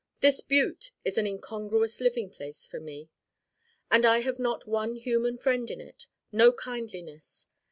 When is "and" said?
3.91-4.03